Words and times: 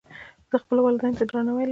زه 0.49 0.55
خپلو 0.63 0.79
والدینو 0.85 1.17
ته 1.19 1.23
درناوی 1.29 1.63
لرم. 1.65 1.69